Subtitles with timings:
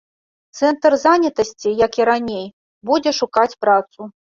[0.59, 2.45] Цэнтр занятасці, як і раней,
[2.93, 4.15] будзе шукаць працу.